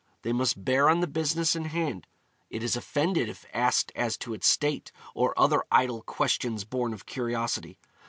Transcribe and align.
They 0.23 0.33
must 0.33 0.65
bear 0.65 0.89
on 0.89 1.01
the 1.01 1.05
business 1.05 1.55
in 1.55 1.65
hand: 1.65 2.07
it 2.49 2.63
is 2.63 2.75
offended 2.75 3.29
if 3.29 3.45
asked 3.53 3.91
as 3.95 4.17
to 4.17 4.33
its 4.33 4.47
state, 4.47 4.91
or 5.13 5.37
other 5.39 5.63
idle 5.69 6.01
questions 6.01 6.63
born 6.63 6.91
of 6.91 7.05
curiosity. 7.05 7.77